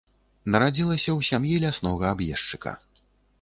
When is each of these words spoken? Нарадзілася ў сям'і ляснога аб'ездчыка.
Нарадзілася 0.53 1.05
ў 1.05 1.19
сям'і 1.29 1.59
ляснога 1.65 2.05
аб'ездчыка. 2.15 2.73